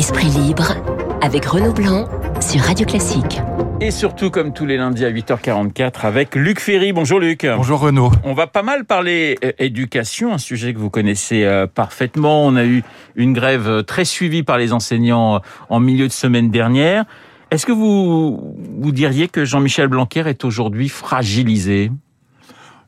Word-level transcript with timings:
Esprit 0.00 0.28
libre 0.28 0.72
avec 1.20 1.44
Renaud 1.44 1.74
Blanc 1.74 2.08
sur 2.40 2.62
Radio 2.62 2.86
Classique. 2.86 3.38
Et 3.82 3.90
surtout, 3.90 4.30
comme 4.30 4.54
tous 4.54 4.64
les 4.64 4.78
lundis 4.78 5.04
à 5.04 5.10
8h44, 5.10 6.06
avec 6.06 6.36
Luc 6.36 6.58
Ferry. 6.58 6.94
Bonjour 6.94 7.20
Luc. 7.20 7.46
Bonjour 7.46 7.80
Renaud. 7.80 8.10
On 8.24 8.32
va 8.32 8.46
pas 8.46 8.62
mal 8.62 8.86
parler 8.86 9.36
euh, 9.44 9.52
éducation, 9.58 10.32
un 10.32 10.38
sujet 10.38 10.72
que 10.72 10.78
vous 10.78 10.88
connaissez 10.88 11.44
euh, 11.44 11.66
parfaitement. 11.66 12.46
On 12.46 12.56
a 12.56 12.64
eu 12.64 12.82
une 13.14 13.34
grève 13.34 13.68
euh, 13.68 13.82
très 13.82 14.06
suivie 14.06 14.42
par 14.42 14.56
les 14.56 14.72
enseignants 14.72 15.42
en 15.68 15.80
milieu 15.80 16.08
de 16.08 16.12
semaine 16.12 16.50
dernière. 16.50 17.04
Est-ce 17.50 17.66
que 17.66 17.72
vous, 17.72 18.56
vous 18.56 18.92
diriez 18.92 19.28
que 19.28 19.44
Jean-Michel 19.44 19.88
Blanquer 19.88 20.26
est 20.26 20.46
aujourd'hui 20.46 20.88
fragilisé? 20.88 21.90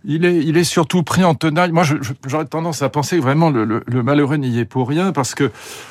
Il 0.05 0.25
est, 0.25 0.39
il 0.39 0.57
est 0.57 0.64
surtout 0.64 1.03
pris 1.03 1.25
en 1.25 1.34
tenaille. 1.34 1.73
Moi, 1.73 1.84
j'aurais 2.27 2.46
tendance 2.46 2.82
à 2.82 2.89
penser 2.89 3.16
que 3.16 3.23
vraiment 3.23 3.51
le, 3.51 3.64
le, 3.64 3.82
le 3.87 4.02
malheureux 4.02 4.37
n'y 4.37 4.59
est 4.59 4.65
pour 4.65 4.88
rien 4.88 5.12
parce 5.12 5.34
que 5.34 5.51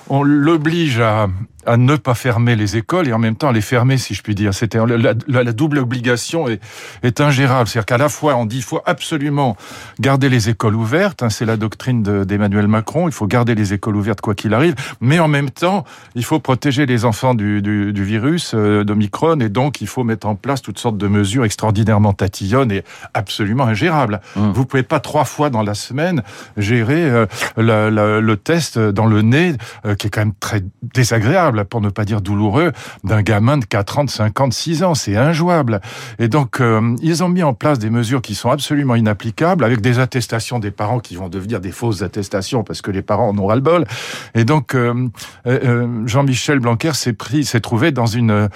on 0.09 0.23
l'oblige 0.23 0.99
à, 0.99 1.27
à 1.65 1.77
ne 1.77 1.95
pas 1.95 2.15
fermer 2.15 2.55
les 2.55 2.77
écoles 2.77 3.07
et 3.07 3.13
en 3.13 3.19
même 3.19 3.35
temps 3.35 3.49
à 3.49 3.53
les 3.53 3.61
fermer, 3.61 3.97
si 3.97 4.13
je 4.13 4.21
puis 4.21 4.35
dire. 4.35 4.53
C'était 4.53 4.77
la, 4.85 4.97
la, 4.97 5.43
la, 5.43 5.51
double 5.51 5.79
obligation 5.79 6.47
est, 6.47 6.61
est 7.03 7.21
ingérable. 7.21 7.67
C'est-à-dire 7.67 7.85
qu'à 7.85 7.97
la 7.97 8.09
fois 8.09 8.35
on 8.35 8.45
dit 8.45 8.57
il 8.57 8.63
faut 8.63 8.81
absolument 8.85 9.55
garder 9.99 10.29
les 10.29 10.49
écoles 10.49 10.75
ouvertes, 10.75 11.23
hein, 11.23 11.29
c'est 11.29 11.45
la 11.45 11.57
doctrine 11.57 12.03
d'Emmanuel 12.03 12.67
Macron. 12.67 13.07
Il 13.07 13.13
faut 13.13 13.27
garder 13.27 13.55
les 13.55 13.73
écoles 13.73 13.95
ouvertes 13.95 14.21
quoi 14.21 14.35
qu'il 14.35 14.53
arrive, 14.53 14.75
mais 14.99 15.19
en 15.19 15.27
même 15.27 15.49
temps 15.49 15.85
il 16.15 16.23
faut 16.23 16.39
protéger 16.39 16.85
les 16.85 17.05
enfants 17.05 17.33
du, 17.33 17.61
du, 17.61 17.93
du 17.93 18.03
virus 18.03 18.53
euh, 18.53 18.83
d'Omicron 18.83 19.39
et 19.39 19.49
donc 19.49 19.81
il 19.81 19.87
faut 19.87 20.03
mettre 20.03 20.27
en 20.27 20.35
place 20.35 20.61
toutes 20.61 20.79
sortes 20.79 20.97
de 20.97 21.07
mesures 21.07 21.45
extraordinairement 21.45 22.13
tatillonnes 22.13 22.71
et 22.71 22.83
absolument 23.13 23.65
ingérables. 23.65 24.21
Mmh. 24.35 24.51
Vous 24.51 24.65
pouvez 24.65 24.83
pas 24.83 24.99
trois 24.99 25.25
fois 25.25 25.49
dans 25.49 25.63
la 25.63 25.73
semaine 25.73 26.23
gérer 26.57 27.03
euh, 27.03 27.25
la, 27.57 27.89
le 27.89 28.37
test 28.37 28.79
dans 28.79 29.05
le 29.05 29.21
nez 29.21 29.53
euh, 29.85 29.95
qui 29.95 30.07
est 30.07 30.09
quand 30.09 30.21
même 30.21 30.33
très 30.39 30.61
désagréable 30.93 31.50
pour 31.69 31.81
ne 31.81 31.89
pas 31.89 32.05
dire 32.05 32.21
douloureux, 32.21 32.71
d'un 33.03 33.21
gamin 33.21 33.57
de 33.57 33.65
4 33.65 33.99
ans, 33.99 34.03
de 34.03 34.09
50, 34.09 34.53
6 34.53 34.83
ans. 34.83 34.95
C'est 34.95 35.15
injouable. 35.15 35.81
Et 36.19 36.27
donc, 36.27 36.59
euh, 36.59 36.95
ils 37.01 37.23
ont 37.23 37.29
mis 37.29 37.43
en 37.43 37.53
place 37.53 37.79
des 37.79 37.89
mesures 37.89 38.21
qui 38.21 38.35
sont 38.35 38.49
absolument 38.49 38.95
inapplicables, 38.95 39.63
avec 39.63 39.81
des 39.81 39.99
attestations 39.99 40.59
des 40.59 40.71
parents 40.71 40.99
qui 40.99 41.15
vont 41.15 41.29
devenir 41.29 41.59
des 41.59 41.71
fausses 41.71 42.01
attestations 42.01 42.63
parce 42.63 42.81
que 42.81 42.91
les 42.91 43.01
parents 43.01 43.29
en 43.29 43.37
ont 43.37 43.47
ras-le-bol. 43.47 43.85
Et 44.35 44.45
donc, 44.45 44.75
euh, 44.75 45.09
euh, 45.47 46.07
Jean-Michel 46.07 46.59
Blanquer 46.59 46.93
s'est 46.93 47.13
pris, 47.13 47.45
s'est 47.45 47.61
trouvé 47.61 47.91
dans 47.91 48.05
une, 48.05 48.49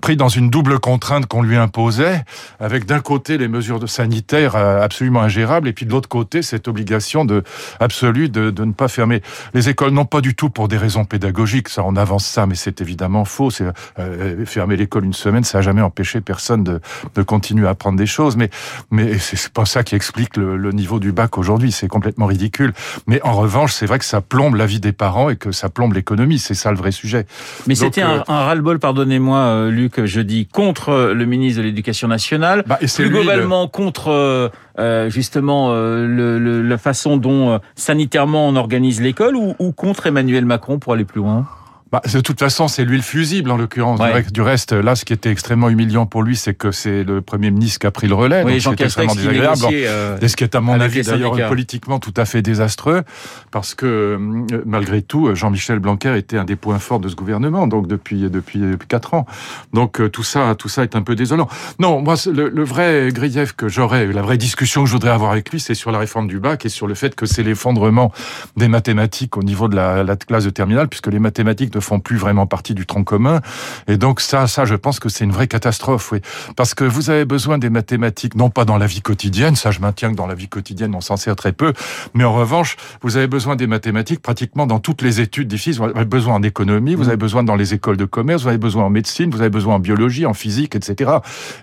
pris 0.00 0.16
dans 0.16 0.28
une 0.28 0.50
double 0.50 0.78
contrainte 0.78 1.26
qu'on 1.26 1.42
lui 1.42 1.56
imposait, 1.56 2.24
avec 2.58 2.86
d'un 2.86 3.00
côté 3.00 3.38
les 3.38 3.48
mesures 3.48 3.88
sanitaires 3.88 4.56
absolument 4.56 5.22
ingérables, 5.22 5.68
et 5.68 5.72
puis 5.72 5.86
de 5.86 5.90
l'autre 5.90 6.08
côté 6.08 6.42
cette 6.42 6.68
obligation 6.68 7.24
de 7.24 7.42
absolue 7.78 8.28
de, 8.28 8.50
de 8.50 8.64
ne 8.64 8.72
pas 8.72 8.88
fermer 8.88 9.22
les 9.54 9.68
écoles, 9.68 9.90
non 9.90 10.04
pas 10.04 10.20
du 10.20 10.34
tout 10.34 10.50
pour 10.50 10.68
des 10.68 10.76
raisons 10.76 11.04
pédagogiques, 11.04 11.68
ça 11.68 11.82
on 11.84 11.96
avance 11.96 12.26
ça 12.26 12.39
mais 12.46 12.54
c'est 12.54 12.80
évidemment 12.80 13.24
faux. 13.24 13.50
C'est 13.50 13.66
euh, 13.98 14.44
fermer 14.46 14.76
l'école 14.76 15.04
une 15.04 15.12
semaine, 15.12 15.44
ça 15.44 15.58
n'a 15.58 15.62
jamais 15.62 15.82
empêché 15.82 16.20
personne 16.20 16.64
de, 16.64 16.80
de, 17.14 17.22
continuer 17.22 17.66
à 17.66 17.70
apprendre 17.70 17.98
des 17.98 18.06
choses. 18.06 18.36
Mais 18.36 18.50
mais 18.90 19.18
c'est 19.18 19.52
pas 19.52 19.64
ça 19.64 19.82
qui 19.82 19.94
explique 19.94 20.36
le, 20.36 20.56
le 20.56 20.72
niveau 20.72 20.98
du 21.00 21.12
bac 21.12 21.38
aujourd'hui. 21.38 21.72
C'est 21.72 21.88
complètement 21.88 22.26
ridicule. 22.26 22.72
Mais 23.06 23.20
en 23.22 23.32
revanche, 23.32 23.72
c'est 23.72 23.86
vrai 23.86 23.98
que 23.98 24.04
ça 24.04 24.20
plombe 24.20 24.54
la 24.54 24.66
vie 24.66 24.80
des 24.80 24.92
parents 24.92 25.30
et 25.30 25.36
que 25.36 25.52
ça 25.52 25.68
plombe 25.68 25.94
l'économie. 25.94 26.38
C'est 26.38 26.54
ça 26.54 26.70
le 26.70 26.76
vrai 26.76 26.92
sujet. 26.92 27.26
Mais 27.66 27.74
c'était 27.74 28.02
euh, 28.02 28.20
un, 28.26 28.44
ras-le-bol, 28.44 28.78
pardonnez-moi, 28.78 29.38
euh, 29.38 29.70
Luc, 29.70 30.04
je 30.04 30.20
dis 30.20 30.46
contre 30.46 31.12
le 31.14 31.24
ministre 31.24 31.60
de 31.60 31.66
l'Éducation 31.66 32.08
nationale, 32.08 32.64
bah, 32.66 32.78
et 32.80 32.86
plus 32.86 33.08
globalement 33.08 33.62
le... 33.62 33.68
contre 33.68 34.50
euh, 34.78 35.10
justement 35.10 35.70
euh, 35.70 36.06
le, 36.06 36.38
le, 36.38 36.62
la 36.62 36.78
façon 36.78 37.16
dont 37.16 37.60
sanitairement 37.74 38.48
on 38.48 38.56
organise 38.56 39.00
l'école 39.00 39.36
ou, 39.36 39.54
ou 39.58 39.72
contre 39.72 40.06
Emmanuel 40.06 40.44
Macron 40.44 40.78
pour 40.78 40.92
aller 40.92 41.04
plus 41.04 41.20
loin? 41.20 41.46
Bah, 41.92 42.00
de 42.12 42.20
toute 42.20 42.38
façon, 42.38 42.68
c'est 42.68 42.84
lui 42.84 42.96
le 42.96 43.02
fusible 43.02 43.50
en 43.50 43.56
l'occurrence. 43.56 44.00
Ouais. 44.00 44.24
Du 44.32 44.42
reste, 44.42 44.72
là, 44.72 44.94
ce 44.94 45.04
qui 45.04 45.12
était 45.12 45.30
extrêmement 45.30 45.68
humiliant 45.68 46.06
pour 46.06 46.22
lui, 46.22 46.36
c'est 46.36 46.54
que 46.54 46.70
c'est 46.70 47.04
le 47.04 47.20
Premier 47.20 47.50
ministre 47.50 47.80
qui 47.80 47.86
a 47.86 47.90
pris 47.90 48.06
le 48.06 48.14
relais. 48.14 48.42
Oui, 48.44 48.60
donc 48.62 48.74
c'est 48.78 48.84
extrêmement 48.84 49.14
désagréable. 49.14 49.60
Euh, 49.72 50.18
et 50.20 50.28
ce 50.28 50.36
qui 50.36 50.44
est, 50.44 50.54
à 50.54 50.60
mon 50.60 50.80
avis, 50.80 51.02
d'ailleurs, 51.02 51.48
politiquement 51.48 51.98
tout 51.98 52.14
à 52.16 52.24
fait 52.24 52.42
désastreux, 52.42 53.02
parce 53.50 53.74
que 53.74 53.86
euh, 53.86 54.46
malgré 54.66 55.02
tout, 55.02 55.34
Jean-Michel 55.34 55.78
Blanquer 55.78 56.16
était 56.16 56.38
un 56.38 56.44
des 56.44 56.56
points 56.56 56.78
forts 56.78 57.00
de 57.00 57.08
ce 57.08 57.16
gouvernement, 57.16 57.66
donc 57.66 57.86
depuis 57.86 58.30
depuis 58.30 58.62
quatre 58.88 59.14
ans. 59.14 59.26
Donc 59.72 60.00
euh, 60.00 60.08
tout 60.08 60.22
ça, 60.22 60.54
tout 60.56 60.68
ça 60.68 60.82
est 60.82 60.96
un 60.96 61.02
peu 61.02 61.14
désolant. 61.16 61.48
Non, 61.78 62.00
moi, 62.00 62.14
le, 62.32 62.48
le 62.48 62.64
vrai 62.64 63.08
grief 63.12 63.52
que 63.52 63.68
j'aurais, 63.68 64.06
la 64.06 64.22
vraie 64.22 64.38
discussion 64.38 64.82
que 64.82 64.88
je 64.88 64.92
voudrais 64.92 65.10
avoir 65.10 65.32
avec 65.32 65.50
lui, 65.50 65.60
c'est 65.60 65.74
sur 65.74 65.90
la 65.90 65.98
réforme 65.98 66.28
du 66.28 66.38
bac 66.38 66.64
et 66.66 66.68
sur 66.68 66.86
le 66.86 66.94
fait 66.94 67.14
que 67.14 67.26
c'est 67.26 67.42
l'effondrement 67.42 68.12
des 68.56 68.68
mathématiques 68.68 69.36
au 69.36 69.42
niveau 69.42 69.68
de 69.68 69.76
la, 69.76 70.04
la 70.04 70.16
classe 70.16 70.44
de 70.44 70.50
terminale, 70.50 70.88
puisque 70.88 71.08
les 71.08 71.18
mathématiques 71.18 71.70
font 71.80 72.00
plus 72.00 72.16
vraiment 72.16 72.46
partie 72.46 72.74
du 72.74 72.86
tronc 72.86 73.04
commun. 73.04 73.40
Et 73.88 73.96
donc 73.96 74.20
ça, 74.20 74.46
ça, 74.46 74.64
je 74.64 74.74
pense 74.74 75.00
que 75.00 75.08
c'est 75.08 75.24
une 75.24 75.32
vraie 75.32 75.48
catastrophe, 75.48 76.12
oui. 76.12 76.20
Parce 76.56 76.74
que 76.74 76.84
vous 76.84 77.10
avez 77.10 77.24
besoin 77.24 77.58
des 77.58 77.70
mathématiques, 77.70 78.34
non 78.34 78.50
pas 78.50 78.64
dans 78.64 78.78
la 78.78 78.86
vie 78.86 79.02
quotidienne, 79.02 79.56
ça 79.56 79.70
je 79.70 79.80
maintiens 79.80 80.10
que 80.10 80.16
dans 80.16 80.26
la 80.26 80.34
vie 80.34 80.48
quotidienne 80.48 80.94
on 80.94 81.00
s'en 81.00 81.16
sert 81.16 81.36
très 81.36 81.52
peu, 81.52 81.72
mais 82.14 82.24
en 82.24 82.32
revanche, 82.34 82.76
vous 83.02 83.16
avez 83.16 83.26
besoin 83.26 83.56
des 83.56 83.66
mathématiques 83.66 84.22
pratiquement 84.22 84.66
dans 84.66 84.78
toutes 84.78 85.02
les 85.02 85.20
études 85.20 85.48
difficiles. 85.48 85.80
Vous 85.80 85.84
avez 85.84 86.04
besoin 86.04 86.34
en 86.34 86.42
économie, 86.42 86.94
vous 86.94 87.08
avez 87.08 87.16
besoin 87.16 87.42
dans 87.42 87.56
les 87.56 87.74
écoles 87.74 87.96
de 87.96 88.04
commerce, 88.04 88.42
vous 88.42 88.48
avez 88.48 88.58
besoin 88.58 88.84
en 88.84 88.90
médecine, 88.90 89.30
vous 89.30 89.40
avez 89.40 89.50
besoin 89.50 89.76
en 89.76 89.78
biologie, 89.78 90.26
en 90.26 90.34
physique, 90.34 90.74
etc. 90.74 91.10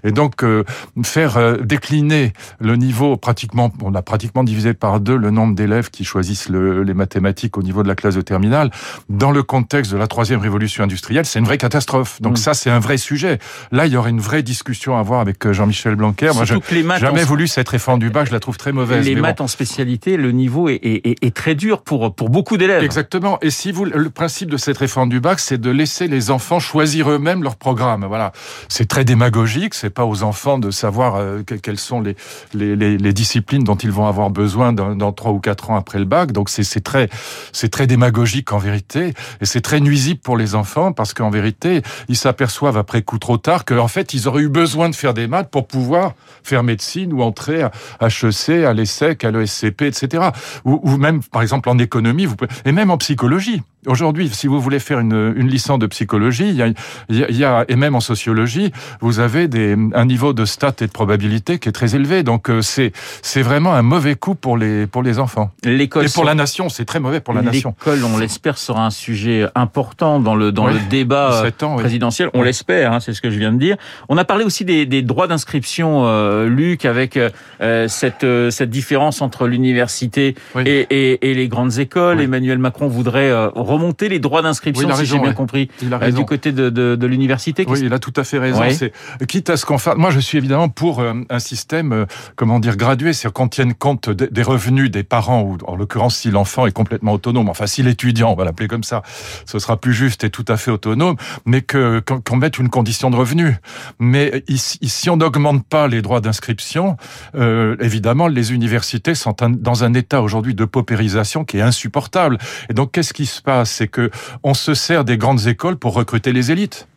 Et 0.03 0.11
donc 0.11 0.43
euh, 0.43 0.63
faire 1.03 1.37
euh, 1.37 1.57
décliner 1.57 2.33
le 2.59 2.75
niveau 2.75 3.17
pratiquement, 3.17 3.71
on 3.81 3.95
a 3.95 4.01
pratiquement 4.01 4.43
divisé 4.43 4.73
par 4.73 4.99
deux 4.99 5.17
le 5.17 5.31
nombre 5.31 5.55
d'élèves 5.55 5.89
qui 5.89 6.03
choisissent 6.03 6.49
le, 6.49 6.83
les 6.83 6.93
mathématiques 6.93 7.57
au 7.57 7.63
niveau 7.63 7.83
de 7.83 7.87
la 7.87 7.95
classe 7.95 8.15
de 8.15 8.21
terminale 8.21 8.71
dans 9.09 9.31
le 9.31 9.43
contexte 9.43 9.91
de 9.91 9.97
la 9.97 10.06
troisième 10.07 10.39
révolution 10.39 10.83
industrielle, 10.83 11.25
c'est 11.25 11.39
une 11.39 11.45
vraie 11.45 11.57
catastrophe. 11.57 12.21
Donc 12.21 12.33
mmh. 12.33 12.37
ça, 12.37 12.53
c'est 12.53 12.69
un 12.69 12.79
vrai 12.79 12.97
sujet. 12.97 13.39
Là, 13.71 13.85
il 13.85 13.93
y 13.93 13.97
aurait 13.97 14.09
une 14.09 14.19
vraie 14.19 14.43
discussion 14.43 14.95
à 14.97 14.99
avoir 14.99 15.19
avec 15.19 15.45
euh, 15.45 15.53
Jean-Michel 15.53 15.95
Blanquer. 15.95 16.31
Moi, 16.33 16.45
je 16.45 16.55
n'ai 16.55 16.99
jamais 16.99 17.23
en... 17.23 17.25
voulu 17.25 17.47
cette 17.47 17.69
réforme 17.69 17.99
du 17.99 18.09
bac, 18.09 18.27
je 18.27 18.33
la 18.33 18.39
trouve 18.39 18.57
très 18.57 18.71
mauvaise. 18.71 19.05
Les 19.05 19.15
maths 19.15 19.39
bon. 19.39 19.45
en 19.45 19.47
spécialité, 19.47 20.17
le 20.17 20.31
niveau 20.31 20.69
est, 20.69 20.79
est, 20.83 21.23
est 21.23 21.35
très 21.35 21.55
dur 21.55 21.81
pour, 21.81 22.13
pour 22.13 22.29
beaucoup 22.29 22.57
d'élèves. 22.57 22.83
Exactement. 22.83 23.37
Et 23.41 23.49
si 23.49 23.71
vous, 23.71 23.85
le 23.85 24.09
principe 24.09 24.49
de 24.49 24.57
cette 24.57 24.77
réforme 24.77 25.09
du 25.09 25.19
bac, 25.19 25.39
c'est 25.39 25.59
de 25.59 25.69
laisser 25.69 26.07
les 26.07 26.31
enfants 26.31 26.59
choisir 26.59 27.09
eux-mêmes 27.09 27.43
leur 27.43 27.55
programme. 27.55 28.05
Voilà. 28.07 28.31
C'est 28.69 28.87
très 28.87 29.03
démagogique. 29.03 29.73
C'est 29.73 29.89
pas 29.89 30.05
aux 30.05 30.23
enfants 30.23 30.59
de 30.59 30.71
savoir 30.71 31.15
euh, 31.15 31.41
quelles 31.43 31.79
sont 31.79 32.01
les, 32.01 32.15
les, 32.53 32.75
les, 32.75 32.97
les, 32.97 33.13
disciplines 33.13 33.63
dont 33.63 33.75
ils 33.75 33.91
vont 33.91 34.07
avoir 34.07 34.29
besoin 34.29 34.73
dans 34.73 35.11
trois 35.11 35.31
ou 35.31 35.39
quatre 35.39 35.69
ans 35.71 35.75
après 35.75 35.99
le 35.99 36.05
bac. 36.05 36.31
Donc 36.31 36.49
c'est 36.49 36.83
très, 36.83 37.09
c'est 37.51 37.69
très 37.69 37.87
démagogique 37.87 38.53
en 38.53 38.57
vérité. 38.57 39.13
Et 39.41 39.45
c'est 39.45 39.61
très 39.61 39.79
nuisible 39.79 39.96
pour 40.21 40.37
les 40.37 40.55
enfants 40.55 40.91
parce 40.91 41.13
qu'en 41.13 41.29
vérité, 41.29 41.81
ils 42.07 42.15
s'aperçoivent 42.15 42.77
après 42.77 43.01
coup 43.01 43.17
trop 43.17 43.37
tard 43.37 43.65
qu'en 43.65 43.87
fait, 43.87 44.13
ils 44.13 44.27
auraient 44.27 44.43
eu 44.43 44.49
besoin 44.49 44.89
de 44.89 44.95
faire 44.95 45.13
des 45.13 45.27
maths 45.27 45.49
pour 45.49 45.67
pouvoir 45.67 46.13
faire 46.43 46.63
médecine 46.63 47.13
ou 47.13 47.21
entrer 47.21 47.63
à 47.63 47.71
HEC, 48.01 48.63
à 48.65 48.73
l'ESSEC, 48.73 49.23
à 49.23 49.31
l'ESCP, 49.31 49.83
etc. 49.83 50.29
Ou, 50.65 50.97
même, 50.97 51.21
par 51.23 51.41
exemple, 51.41 51.69
en 51.69 51.77
économie, 51.77 52.27
et 52.65 52.71
même 52.71 52.91
en 52.91 52.97
psychologie. 52.97 53.61
Aujourd'hui, 53.87 54.29
si 54.29 54.47
vous 54.47 54.59
voulez 54.59 54.79
faire 54.79 54.99
une, 54.99 55.33
une 55.35 55.47
licence 55.47 55.79
de 55.79 55.87
psychologie, 55.87 56.49
il 56.49 56.55
y, 56.55 56.61
a, 56.61 56.67
il 57.09 57.37
y, 57.37 57.43
a, 57.43 57.65
et 57.67 57.75
même 57.75 57.95
en 57.95 57.99
sociologie, 57.99 58.71
vous 59.01 59.19
avez 59.19 59.47
des, 59.47 59.75
un 59.93 60.05
niveau 60.05 60.33
de 60.33 60.45
stats 60.45 60.75
et 60.81 60.87
de 60.87 60.91
probabilité 60.91 61.57
qui 61.59 61.69
est 61.69 61.71
très 61.71 61.95
élevé. 61.95 62.23
Donc 62.23 62.49
euh, 62.49 62.61
c'est 62.61 62.91
c'est 63.21 63.41
vraiment 63.41 63.73
un 63.73 63.81
mauvais 63.81 64.15
coup 64.15 64.35
pour 64.35 64.57
les 64.57 64.87
pour 64.87 65.03
les 65.03 65.19
enfants. 65.19 65.51
L'école 65.63 66.05
et 66.05 66.09
pour 66.09 66.25
la 66.25 66.35
nation, 66.35 66.69
c'est 66.69 66.85
très 66.85 66.99
mauvais 66.99 67.21
pour 67.21 67.33
la 67.33 67.41
nation. 67.41 67.75
L'école, 67.79 68.03
on 68.03 68.17
l'espère, 68.17 68.57
sera 68.57 68.85
un 68.85 68.91
sujet 68.91 69.45
important 69.55 70.19
dans 70.19 70.35
le 70.35 70.51
dans 70.51 70.67
oui, 70.67 70.73
le 70.73 70.79
débat 70.89 71.43
ans, 71.61 71.75
présidentiel. 71.77 72.29
Oui. 72.33 72.39
On 72.39 72.43
l'espère, 72.43 72.93
hein, 72.93 72.99
c'est 72.99 73.13
ce 73.13 73.21
que 73.21 73.29
je 73.29 73.39
viens 73.39 73.51
de 73.51 73.59
dire. 73.59 73.77
On 74.09 74.17
a 74.17 74.25
parlé 74.25 74.43
aussi 74.43 74.65
des, 74.65 74.85
des 74.85 75.01
droits 75.01 75.27
d'inscription, 75.27 76.03
euh, 76.05 76.47
Luc, 76.47 76.85
avec 76.85 77.17
euh, 77.17 77.87
cette 77.87 78.23
euh, 78.23 78.49
cette 78.49 78.69
différence 78.69 79.21
entre 79.21 79.47
l'université 79.47 80.35
oui. 80.55 80.63
et, 80.65 80.87
et, 80.89 81.31
et, 81.31 81.33
les 81.33 81.47
grandes 81.47 81.77
écoles. 81.79 82.21
Emmanuel 82.21 82.57
Macron 82.57 82.87
voudrait 82.87 83.31
remonter 83.77 84.09
les 84.09 84.19
droits 84.19 84.41
d'inscription, 84.41 84.89
oui, 84.89 84.95
si 84.97 85.05
j'ai 85.05 85.19
bien 85.19 85.29
ouais. 85.29 85.33
compris, 85.33 85.69
euh, 85.83 86.11
du 86.11 86.25
côté 86.25 86.51
de, 86.51 86.69
de, 86.69 86.95
de 86.95 87.07
l'université. 87.07 87.65
Oui, 87.67 87.79
il 87.83 87.93
a 87.93 87.99
tout 87.99 88.13
à 88.15 88.23
fait 88.23 88.39
raison. 88.39 88.63
C'est 88.71 88.91
quitte 89.27 89.49
à 89.49 89.57
ce 89.57 89.65
qu'on 89.65 89.77
fasse. 89.77 89.97
Moi, 89.97 90.11
je 90.11 90.19
suis 90.19 90.37
évidemment 90.37 90.69
pour 90.69 90.99
euh, 90.99 91.13
un 91.29 91.39
système, 91.39 91.91
euh, 91.93 92.05
comment 92.35 92.59
dire, 92.59 92.75
gradué, 92.77 93.13
c'est-à-dire 93.13 93.33
qu'on 93.33 93.47
tienne 93.47 93.73
compte 93.73 94.09
de, 94.09 94.25
des 94.25 94.43
revenus 94.43 94.89
des 94.91 95.03
parents, 95.03 95.41
ou 95.41 95.57
en 95.65 95.75
l'occurrence 95.75 96.15
si 96.17 96.31
l'enfant 96.31 96.65
est 96.67 96.71
complètement 96.71 97.13
autonome. 97.13 97.49
Enfin, 97.49 97.67
si 97.67 97.83
l'étudiant, 97.83 98.31
on 98.31 98.35
va 98.35 98.45
l'appeler 98.45 98.67
comme 98.67 98.83
ça, 98.83 99.03
ce 99.45 99.59
sera 99.59 99.77
plus 99.77 99.93
juste 99.93 100.23
et 100.23 100.29
tout 100.29 100.45
à 100.47 100.57
fait 100.57 100.71
autonome, 100.71 101.15
mais 101.45 101.61
que 101.61 102.01
qu'on 102.07 102.19
qu 102.19 102.35
mette 102.35 102.57
une 102.57 102.69
condition 102.69 103.09
de 103.09 103.15
revenu. 103.15 103.55
Mais 103.99 104.43
ici, 104.47 104.79
si 104.83 105.09
on 105.09 105.17
n'augmente 105.17 105.65
pas 105.67 105.87
les 105.87 106.01
droits 106.01 106.21
d'inscription, 106.21 106.97
euh, 107.35 107.75
évidemment, 107.79 108.27
les 108.27 108.53
universités 108.53 109.15
sont 109.15 109.37
un, 109.43 109.49
dans 109.49 109.83
un 109.83 109.93
état 109.93 110.21
aujourd'hui 110.21 110.55
de 110.55 110.65
paupérisation 110.65 111.45
qui 111.45 111.57
est 111.57 111.65
insupportable. 111.71 112.37
Et 112.69 112.73
donc, 112.73 112.91
qu'est-ce 112.93 113.13
qui 113.13 113.25
se 113.25 113.41
passe? 113.41 113.66
C'est 113.67 113.87
que 113.87 114.09
on 114.41 114.55
se 114.55 114.73
sert 114.73 115.05
des 115.05 115.17
grandes 115.17 115.45
écoles 115.45 115.77
pour 115.77 115.93
recruter 115.93 116.33
les 116.33 116.51
élites. 116.51 116.87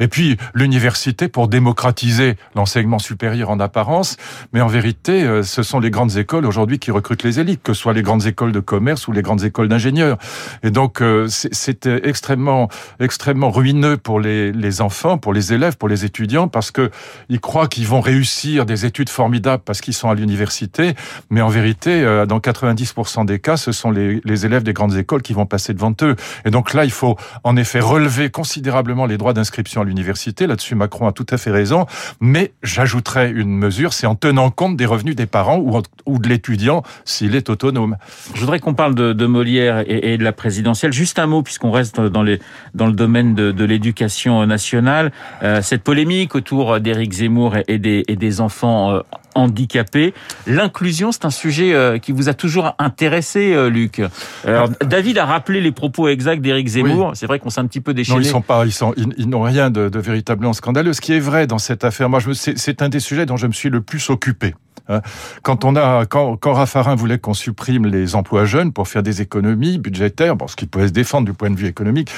Et 0.00 0.08
puis 0.08 0.36
l'université 0.54 1.28
pour 1.28 1.48
démocratiser 1.48 2.36
l'enseignement 2.54 2.98
supérieur 2.98 3.50
en 3.50 3.60
apparence, 3.60 4.16
mais 4.52 4.60
en 4.60 4.66
vérité, 4.66 5.22
euh, 5.22 5.42
ce 5.42 5.62
sont 5.62 5.80
les 5.80 5.90
grandes 5.90 6.16
écoles 6.16 6.46
aujourd'hui 6.46 6.78
qui 6.78 6.90
recrutent 6.90 7.22
les 7.22 7.40
élites, 7.40 7.62
que 7.62 7.72
ce 7.72 7.80
soit 7.80 7.92
les 7.92 8.02
grandes 8.02 8.26
écoles 8.26 8.52
de 8.52 8.60
commerce 8.60 9.08
ou 9.08 9.12
les 9.12 9.22
grandes 9.22 9.44
écoles 9.44 9.68
d'ingénieurs. 9.68 10.18
Et 10.62 10.70
donc 10.70 11.00
euh, 11.00 11.26
c'est 11.28 11.86
extrêmement 11.86 12.68
extrêmement 13.00 13.50
ruineux 13.50 13.96
pour 13.96 14.20
les, 14.20 14.80
enfants, 14.80 15.18
pour 15.18 15.32
les 15.32 15.52
élèves, 15.52 15.76
pour 15.76 15.88
les 15.88 16.04
étudiants, 16.04 16.48
parce 16.48 16.70
que 16.70 16.90
ils 17.28 17.40
croient 17.40 17.68
qu'ils 17.68 17.86
vont 17.86 18.00
réussir 18.00 18.66
des 18.66 18.84
études 18.84 19.08
formidables 19.08 19.62
parce 19.64 19.80
qu'ils 19.80 19.94
sont 19.94 20.10
à 20.10 20.14
l'université, 20.14 20.94
mais 21.30 21.40
en 21.40 21.48
vérité, 21.48 22.02
euh, 22.02 22.26
dans 22.26 22.38
90% 22.38 23.24
des 23.24 23.38
cas, 23.38 23.56
ce 23.56 23.72
sont 23.72 23.90
les, 23.90 24.20
les 24.24 24.46
élèves 24.46 24.62
des 24.62 24.72
grandes 24.72 24.96
écoles 24.96 25.22
qui 25.22 25.32
vont 25.32 25.46
passer 25.46 25.74
devant 25.74 25.94
eux. 26.02 26.16
Et 26.44 26.50
donc 26.50 26.74
là, 26.74 26.84
il 26.84 26.90
faut 26.90 27.16
en 27.44 27.56
effet 27.56 27.80
relever 27.80 28.30
considérablement 28.30 29.06
les 29.06 29.18
droits 29.18 29.32
d'inscription 29.32 29.55
à 29.76 29.84
l'université. 29.84 30.46
Là-dessus, 30.46 30.74
Macron 30.74 31.06
a 31.06 31.12
tout 31.12 31.26
à 31.30 31.38
fait 31.38 31.50
raison. 31.50 31.86
Mais 32.20 32.52
j'ajouterais 32.62 33.30
une 33.30 33.56
mesure, 33.56 33.92
c'est 33.92 34.06
en 34.06 34.14
tenant 34.14 34.50
compte 34.50 34.76
des 34.76 34.86
revenus 34.86 35.16
des 35.16 35.26
parents 35.26 35.58
ou, 35.58 35.80
ou 36.06 36.18
de 36.18 36.28
l'étudiant 36.28 36.82
s'il 37.04 37.34
est 37.34 37.50
autonome. 37.50 37.96
Je 38.34 38.40
voudrais 38.40 38.60
qu'on 38.60 38.74
parle 38.74 38.94
de, 38.94 39.12
de 39.12 39.26
Molière 39.26 39.80
et, 39.80 40.12
et, 40.12 40.18
de 40.18 40.24
la 40.24 40.32
présidentielle. 40.32 40.92
Juste 40.92 41.18
un 41.18 41.26
mot, 41.26 41.42
puisqu'on 41.42 41.70
reste 41.70 42.00
dans, 42.00 42.22
les, 42.22 42.40
dans 42.74 42.86
le 42.86 42.92
domaine 42.92 43.34
de, 43.34 43.52
de 43.52 43.64
l'éducation 43.64 44.44
nationale. 44.46 45.12
Euh, 45.42 45.62
cette 45.62 45.82
polémique 45.82 46.34
autour 46.34 46.80
d'Éric 46.80 47.12
Zemmour 47.12 47.56
et 47.68 47.78
des, 47.78 48.04
et 48.08 48.16
des 48.16 48.40
enfants 48.40 48.92
euh, 48.92 49.00
handicapés. 49.36 50.14
L'inclusion, 50.46 51.12
c'est 51.12 51.24
un 51.24 51.30
sujet 51.30 51.74
euh, 51.74 51.98
qui 51.98 52.12
vous 52.12 52.28
a 52.28 52.34
toujours 52.34 52.74
intéressé, 52.78 53.52
euh, 53.54 53.68
Luc. 53.68 54.02
Alors, 54.44 54.70
David 54.84 55.18
a 55.18 55.26
rappelé 55.26 55.60
les 55.60 55.72
propos 55.72 56.08
exacts 56.08 56.42
d'Éric 56.42 56.68
Zemmour. 56.68 57.12
C'est 57.14 57.26
vrai 57.26 57.38
qu'on 57.38 57.50
s'est 57.50 57.60
un 57.60 57.66
petit 57.66 57.80
peu 57.80 57.94
déchaîné. 57.94 58.18
Non, 58.18 58.24
ils 58.24 58.28
sont 58.28 58.42
pas, 58.42 58.64
ils 58.64 58.72
sont, 58.72 58.94
ils, 59.16 59.28
n'ont 59.28 59.42
rien 59.42 59.70
de, 59.70 59.88
de, 59.88 59.98
véritablement 59.98 60.52
scandaleux. 60.52 60.92
Ce 60.92 61.00
qui 61.00 61.12
est 61.12 61.20
vrai 61.20 61.46
dans 61.46 61.58
cette 61.58 61.84
affaire, 61.84 62.08
moi, 62.08 62.20
c'est 62.32 62.82
un 62.82 62.88
des 62.88 63.00
sujets 63.00 63.26
dont 63.26 63.36
je 63.36 63.46
me 63.46 63.52
suis 63.52 63.68
le 63.68 63.80
plus 63.80 64.10
occupé. 64.10 64.54
Hein. 64.88 65.00
Quand 65.42 65.64
on 65.64 65.76
a, 65.76 66.06
quand, 66.06 66.36
quand 66.36 66.52
Raffarin 66.52 66.94
voulait 66.94 67.18
qu'on 67.18 67.34
supprime 67.34 67.86
les 67.86 68.14
emplois 68.14 68.44
jeunes 68.44 68.72
pour 68.72 68.88
faire 68.88 69.02
des 69.02 69.22
économies 69.22 69.78
budgétaires, 69.78 70.36
bon, 70.36 70.46
ce 70.46 70.56
qui 70.56 70.66
pouvait 70.66 70.88
se 70.88 70.92
défendre 70.92 71.26
du 71.26 71.32
point 71.32 71.50
de 71.50 71.56
vue 71.56 71.66
économique, 71.66 72.10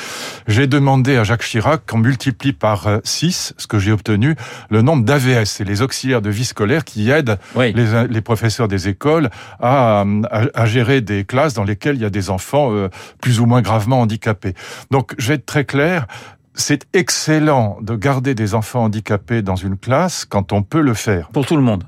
j'ai 0.47 0.67
demandé 0.67 1.17
à 1.17 1.25
Jacques 1.25 1.43
Chirac 1.43 1.82
qu'on 1.87 1.99
multiplie 1.99 2.53
par 2.53 2.88
6, 3.05 3.55
ce 3.56 3.67
que 3.67 3.79
j'ai 3.79 3.93
obtenu, 3.93 4.37
le 4.70 4.82
nombre 4.82 5.05
d'AVS, 5.05 5.44
c'est 5.44 5.65
les 5.65 5.82
auxiliaires 5.82 6.23
de 6.23 6.31
vie 6.31 6.44
scolaire 6.44 6.85
qui 6.85 7.11
aident 7.11 7.38
oui. 7.55 7.73
les, 7.73 8.06
les, 8.09 8.20
professeurs 8.20 8.69
des 8.69 8.88
écoles 8.88 9.31
à, 9.61 10.05
à, 10.31 10.44
à, 10.55 10.67
gérer 10.67 11.00
des 11.00 11.25
classes 11.25 11.55
dans 11.55 11.65
lesquelles 11.65 11.97
il 11.97 12.03
y 12.03 12.05
a 12.06 12.11
des 12.11 12.31
enfants 12.31 12.73
euh, 12.73 12.88
plus 13.20 13.41
ou 13.41 13.47
moins 13.47 13.62
gravement 13.62 14.00
handicapés. 14.00 14.55
Donc, 14.91 15.15
je 15.19 15.29
vais 15.29 15.35
être 15.35 15.47
très 15.47 15.65
clair, 15.65 16.06
c'est 16.55 16.87
excellent 16.93 17.79
de 17.81 17.94
garder 17.94 18.35
des 18.35 18.55
enfants 18.55 18.85
handicapés 18.85 19.43
dans 19.43 19.56
une 19.56 19.76
classe 19.76 20.25
quand 20.25 20.53
on 20.53 20.62
peut 20.62 20.81
le 20.81 20.94
faire. 20.94 21.29
Pour 21.29 21.47
tout 21.47 21.56
le 21.56 21.62
monde 21.62 21.85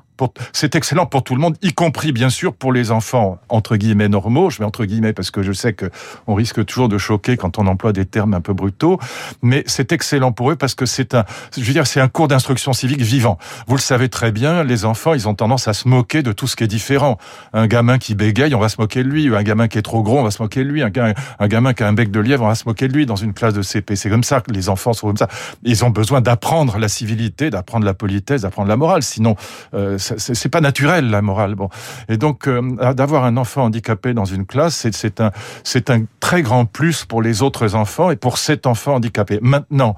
c'est 0.52 0.74
excellent 0.74 1.06
pour 1.06 1.22
tout 1.22 1.34
le 1.34 1.40
monde, 1.40 1.56
y 1.62 1.72
compris 1.72 2.12
bien 2.12 2.30
sûr 2.30 2.54
pour 2.54 2.72
les 2.72 2.90
enfants 2.90 3.38
entre 3.48 3.76
guillemets 3.76 4.08
normaux. 4.08 4.50
Je 4.50 4.60
mets 4.60 4.66
entre 4.66 4.84
guillemets 4.84 5.12
parce 5.12 5.30
que 5.30 5.42
je 5.42 5.52
sais 5.52 5.72
que 5.72 5.90
on 6.26 6.34
risque 6.34 6.64
toujours 6.64 6.88
de 6.88 6.98
choquer 6.98 7.36
quand 7.36 7.58
on 7.58 7.66
emploie 7.66 7.92
des 7.92 8.06
termes 8.06 8.34
un 8.34 8.40
peu 8.40 8.52
brutaux, 8.52 8.98
mais 9.42 9.62
c'est 9.66 9.92
excellent 9.92 10.32
pour 10.32 10.50
eux 10.50 10.56
parce 10.56 10.74
que 10.74 10.86
c'est 10.86 11.14
un, 11.14 11.24
je 11.56 11.62
veux 11.62 11.72
dire, 11.72 11.86
c'est 11.86 12.00
un 12.00 12.08
cours 12.08 12.28
d'instruction 12.28 12.72
civique 12.72 13.00
vivant. 13.00 13.38
Vous 13.66 13.76
le 13.76 13.80
savez 13.80 14.08
très 14.08 14.32
bien, 14.32 14.64
les 14.64 14.84
enfants, 14.84 15.14
ils 15.14 15.28
ont 15.28 15.34
tendance 15.34 15.68
à 15.68 15.72
se 15.72 15.88
moquer 15.88 16.22
de 16.22 16.32
tout 16.32 16.46
ce 16.46 16.56
qui 16.56 16.64
est 16.64 16.68
différent. 16.68 17.18
Un 17.52 17.66
gamin 17.66 17.98
qui 17.98 18.14
bégaye, 18.14 18.54
on 18.54 18.60
va 18.60 18.68
se 18.68 18.80
moquer 18.80 19.02
de 19.02 19.08
lui. 19.08 19.34
Un 19.34 19.42
gamin 19.42 19.68
qui 19.68 19.78
est 19.78 19.82
trop 19.82 20.02
gros, 20.02 20.18
on 20.18 20.22
va 20.22 20.30
se 20.30 20.42
moquer 20.42 20.64
de 20.64 20.68
lui. 20.68 20.82
Un, 20.82 20.90
gamin 20.90 21.72
qui 21.74 21.82
a 21.82 21.88
un 21.88 21.92
bec 21.92 22.10
de 22.10 22.20
lièvre, 22.20 22.44
on 22.44 22.48
va 22.48 22.54
se 22.54 22.64
moquer 22.66 22.88
de 22.88 22.92
lui 22.92 23.06
dans 23.06 23.16
une 23.16 23.32
classe 23.32 23.54
de 23.54 23.62
CP. 23.62 23.96
C'est 23.96 24.10
comme 24.10 24.24
ça 24.24 24.40
que 24.40 24.52
les 24.52 24.68
enfants 24.68 24.92
sont 24.92 25.06
comme 25.08 25.16
ça. 25.16 25.28
Ils 25.62 25.84
ont 25.84 25.90
besoin 25.90 26.20
d'apprendre 26.20 26.78
la 26.78 26.88
civilité, 26.88 27.50
d'apprendre 27.50 27.84
la 27.84 27.94
politesse, 27.94 28.42
d'apprendre 28.42 28.68
la 28.68 28.76
morale. 28.76 29.02
Sinon, 29.02 29.36
euh, 29.74 29.98
c'est 30.16 30.48
pas 30.48 30.60
naturel 30.60 31.10
la 31.10 31.22
morale. 31.22 31.54
Bon, 31.54 31.68
et 32.08 32.16
donc 32.16 32.46
euh, 32.46 32.92
d'avoir 32.94 33.24
un 33.24 33.36
enfant 33.36 33.64
handicapé 33.64 34.14
dans 34.14 34.24
une 34.24 34.46
classe, 34.46 34.86
c'est 34.92 35.20
un 35.20 35.30
c'est 35.64 35.90
un 35.90 36.02
très 36.20 36.42
grand 36.42 36.64
plus 36.64 37.04
pour 37.04 37.22
les 37.22 37.42
autres 37.42 37.74
enfants 37.74 38.10
et 38.10 38.16
pour 38.16 38.38
cet 38.38 38.66
enfant 38.66 38.94
handicapé. 38.96 39.38
Maintenant, 39.42 39.96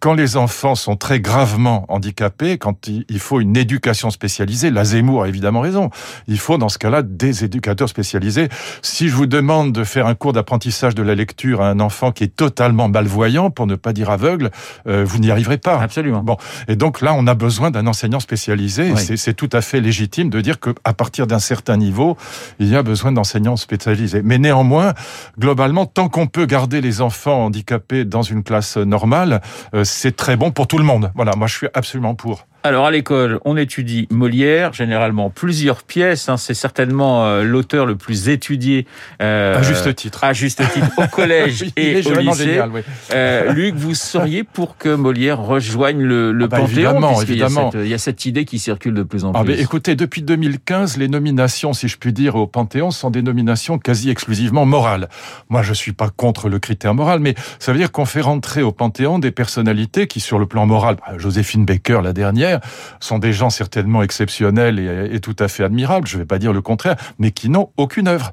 quand 0.00 0.14
les 0.14 0.36
enfants 0.36 0.74
sont 0.74 0.96
très 0.96 1.20
gravement 1.20 1.84
handicapés, 1.88 2.58
quand 2.58 2.88
il 2.88 3.18
faut 3.18 3.40
une 3.40 3.56
éducation 3.56 4.10
spécialisée, 4.10 4.70
la 4.70 4.84
Zemmour 4.84 5.24
a 5.24 5.28
évidemment 5.28 5.60
raison. 5.60 5.90
Il 6.28 6.38
faut 6.38 6.58
dans 6.58 6.68
ce 6.68 6.78
cas-là 6.78 7.02
des 7.02 7.44
éducateurs 7.44 7.88
spécialisés. 7.88 8.48
Si 8.82 9.08
je 9.08 9.14
vous 9.14 9.26
demande 9.26 9.72
de 9.72 9.84
faire 9.84 10.06
un 10.06 10.14
cours 10.14 10.32
d'apprentissage 10.32 10.94
de 10.94 11.02
la 11.02 11.14
lecture 11.14 11.60
à 11.60 11.68
un 11.68 11.80
enfant 11.80 12.12
qui 12.12 12.24
est 12.24 12.34
totalement 12.36 12.88
malvoyant, 12.88 13.50
pour 13.50 13.66
ne 13.66 13.74
pas 13.74 13.92
dire 13.92 14.10
aveugle, 14.10 14.50
euh, 14.86 15.04
vous 15.06 15.18
n'y 15.18 15.30
arriverez 15.30 15.58
pas. 15.58 15.80
Absolument. 15.80 16.22
Bon, 16.22 16.36
et 16.68 16.76
donc 16.76 17.00
là, 17.00 17.14
on 17.14 17.26
a 17.26 17.34
besoin 17.34 17.70
d'un 17.70 17.86
enseignant 17.86 18.20
spécialisé. 18.20 18.92
Oui. 18.92 19.16
C'est 19.16 19.34
tout 19.34 19.43
à 19.52 19.60
fait 19.60 19.80
légitime 19.80 20.30
de 20.30 20.40
dire 20.40 20.58
qu'à 20.60 20.92
partir 20.92 21.26
d'un 21.26 21.38
certain 21.38 21.76
niveau, 21.76 22.16
il 22.58 22.68
y 22.68 22.76
a 22.76 22.82
besoin 22.82 23.12
d'enseignants 23.12 23.56
spécialisés. 23.56 24.22
Mais 24.22 24.38
néanmoins, 24.38 24.94
globalement, 25.38 25.86
tant 25.86 26.08
qu'on 26.08 26.26
peut 26.26 26.46
garder 26.46 26.80
les 26.80 27.00
enfants 27.00 27.44
handicapés 27.46 28.04
dans 28.04 28.22
une 28.22 28.42
classe 28.42 28.76
normale, 28.76 29.40
euh, 29.74 29.84
c'est 29.84 30.16
très 30.16 30.36
bon 30.36 30.50
pour 30.50 30.66
tout 30.66 30.78
le 30.78 30.84
monde. 30.84 31.12
Voilà, 31.14 31.32
moi 31.36 31.46
je 31.46 31.56
suis 31.56 31.68
absolument 31.74 32.14
pour. 32.14 32.46
Alors 32.66 32.86
à 32.86 32.90
l'école, 32.90 33.40
on 33.44 33.58
étudie 33.58 34.08
Molière, 34.10 34.72
généralement 34.72 35.28
plusieurs 35.28 35.82
pièces. 35.82 36.30
Hein, 36.30 36.38
c'est 36.38 36.54
certainement 36.54 37.26
euh, 37.26 37.42
l'auteur 37.42 37.84
le 37.84 37.94
plus 37.94 38.30
étudié. 38.30 38.86
Euh, 39.20 39.58
à 39.58 39.62
juste 39.62 39.94
titre. 39.94 40.24
À 40.24 40.32
juste 40.32 40.62
titre 40.72 40.88
au 40.96 41.06
collège 41.08 41.66
et 41.76 41.96
au 42.06 42.14
lycée. 42.14 42.44
Génial, 42.44 42.70
oui. 42.72 42.80
euh, 43.12 43.52
Luc, 43.52 43.74
vous 43.74 43.94
seriez 43.94 44.44
pour 44.44 44.78
que 44.78 44.94
Molière 44.94 45.42
rejoigne 45.42 46.00
le, 46.00 46.32
le 46.32 46.46
ah 46.46 46.48
bah, 46.48 46.60
Panthéon 46.60 46.92
Évidemment, 46.92 47.20
évidemment. 47.20 47.70
Il 47.74 47.80
y, 47.80 47.82
a 47.82 47.82
cette, 47.82 47.84
il 47.84 47.90
y, 47.90 47.94
a 47.94 47.98
cette, 47.98 48.24
idée 48.24 48.46
qui 48.46 48.58
circule 48.58 48.94
de 48.94 49.02
plus 49.02 49.26
en 49.26 49.32
plus. 49.32 49.40
Ah 49.42 49.44
bah, 49.44 49.52
écoutez, 49.58 49.94
depuis 49.94 50.22
2015, 50.22 50.96
les 50.96 51.08
nominations, 51.08 51.74
si 51.74 51.88
je 51.88 51.98
puis 51.98 52.14
dire, 52.14 52.34
au 52.34 52.46
Panthéon 52.46 52.90
sont 52.90 53.10
des 53.10 53.20
nominations 53.20 53.78
quasi 53.78 54.08
exclusivement 54.08 54.64
morales. 54.64 55.10
Moi, 55.50 55.60
je 55.62 55.74
suis 55.74 55.92
pas 55.92 56.08
contre 56.08 56.48
le 56.48 56.58
critère 56.58 56.94
moral, 56.94 57.20
mais 57.20 57.34
ça 57.58 57.72
veut 57.72 57.78
dire 57.78 57.92
qu'on 57.92 58.06
fait 58.06 58.22
rentrer 58.22 58.62
au 58.62 58.72
Panthéon 58.72 59.18
des 59.18 59.32
personnalités 59.32 60.06
qui, 60.06 60.20
sur 60.20 60.38
le 60.38 60.46
plan 60.46 60.64
moral, 60.64 60.96
bah, 60.96 61.18
Joséphine 61.18 61.66
Baker, 61.66 62.00
la 62.02 62.14
dernière 62.14 62.53
sont 63.00 63.18
des 63.18 63.32
gens 63.32 63.50
certainement 63.50 64.02
exceptionnels 64.02 64.78
et, 64.78 65.14
et 65.14 65.20
tout 65.20 65.36
à 65.38 65.48
fait 65.48 65.64
admirables, 65.64 66.06
je 66.06 66.16
ne 66.16 66.22
vais 66.22 66.26
pas 66.26 66.38
dire 66.38 66.52
le 66.52 66.62
contraire, 66.62 66.96
mais 67.18 67.30
qui 67.30 67.48
n'ont 67.48 67.70
aucune 67.76 68.08
œuvre, 68.08 68.32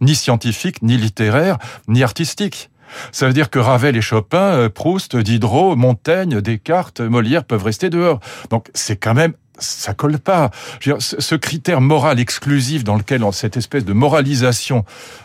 ni 0.00 0.14
scientifique, 0.14 0.82
ni 0.82 0.96
littéraire, 0.96 1.58
ni 1.88 2.02
artistique. 2.02 2.70
Ça 3.12 3.26
veut 3.26 3.32
dire 3.32 3.50
que 3.50 3.58
Ravel 3.58 3.96
et 3.96 4.00
Chopin, 4.00 4.68
Proust, 4.68 5.16
Diderot, 5.16 5.76
Montaigne, 5.76 6.40
Descartes, 6.40 7.00
Molière 7.00 7.44
peuvent 7.44 7.64
rester 7.64 7.90
dehors. 7.90 8.20
Donc 8.50 8.70
c'est 8.74 8.96
quand 8.96 9.14
même 9.14 9.34
ça 9.58 9.94
colle 9.94 10.18
pas. 10.18 10.50
Dire, 10.82 10.96
ce 11.00 11.34
critère 11.34 11.80
moral 11.80 12.20
exclusif 12.20 12.84
dans 12.84 12.96
lequel, 12.96 13.22
cette 13.32 13.56
espèce 13.56 13.84
de 13.84 13.92
moralisation 13.92 14.84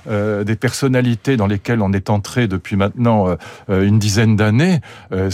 euh, 0.10 0.44
des 0.44 0.56
personnalités 0.56 1.38
dans 1.38 1.48
lesquelles 1.48 1.81
on 1.81 1.92
est 1.94 2.09
entré 2.09 2.48
depuis 2.48 2.76
maintenant 2.76 3.36
euh, 3.69 3.88
une 3.88 4.00
dizaine 4.00 4.36
d'années, 4.36 4.81
euh, 5.12 5.30